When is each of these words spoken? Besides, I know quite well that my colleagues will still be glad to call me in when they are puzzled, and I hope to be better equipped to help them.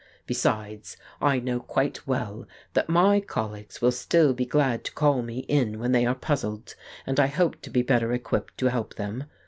Besides, 0.25 0.97
I 1.21 1.37
know 1.39 1.59
quite 1.59 2.07
well 2.07 2.47
that 2.73 2.89
my 2.89 3.19
colleagues 3.19 3.83
will 3.83 3.91
still 3.91 4.33
be 4.33 4.47
glad 4.47 4.83
to 4.85 4.91
call 4.93 5.21
me 5.21 5.41
in 5.41 5.77
when 5.77 5.91
they 5.91 6.07
are 6.07 6.15
puzzled, 6.15 6.73
and 7.05 7.19
I 7.19 7.27
hope 7.27 7.61
to 7.61 7.69
be 7.69 7.83
better 7.83 8.11
equipped 8.11 8.57
to 8.57 8.69
help 8.71 8.95
them. 8.95 9.25